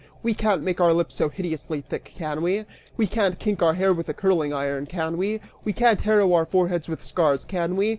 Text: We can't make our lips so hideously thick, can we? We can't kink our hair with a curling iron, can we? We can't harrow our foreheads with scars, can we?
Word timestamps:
We 0.23 0.33
can't 0.33 0.63
make 0.63 0.81
our 0.81 0.93
lips 0.93 1.13
so 1.13 1.29
hideously 1.29 1.81
thick, 1.81 2.05
can 2.05 2.41
we? 2.41 2.65
We 2.97 3.05
can't 3.05 3.37
kink 3.37 3.61
our 3.61 3.75
hair 3.75 3.93
with 3.93 4.09
a 4.09 4.15
curling 4.15 4.51
iron, 4.51 4.87
can 4.87 5.15
we? 5.15 5.41
We 5.63 5.73
can't 5.73 6.01
harrow 6.01 6.33
our 6.33 6.45
foreheads 6.47 6.89
with 6.89 7.03
scars, 7.03 7.45
can 7.45 7.75
we? 7.75 7.89